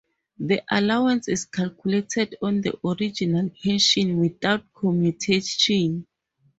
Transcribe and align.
The 0.39 0.63
allowance 0.67 1.27
is 1.27 1.45
calculated 1.45 2.35
on 2.41 2.61
the 2.61 2.73
original 2.83 3.51
pension 3.63 4.17
without 4.17 4.73
commutation. 4.73 6.07